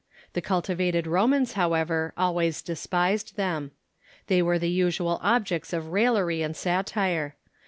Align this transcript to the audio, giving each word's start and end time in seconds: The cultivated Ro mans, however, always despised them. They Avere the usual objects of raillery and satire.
The 0.33 0.41
cultivated 0.41 1.05
Ro 1.05 1.27
mans, 1.27 1.53
however, 1.53 2.11
always 2.17 2.63
despised 2.63 3.35
them. 3.37 3.69
They 4.25 4.39
Avere 4.41 4.59
the 4.59 4.67
usual 4.71 5.19
objects 5.21 5.73
of 5.73 5.89
raillery 5.91 6.41
and 6.41 6.55
satire. 6.55 7.35